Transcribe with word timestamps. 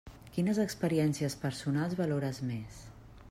Quines 0.37 0.61
experiències 0.63 1.37
personals 1.45 1.95
valores 2.01 2.43
més? 2.53 2.81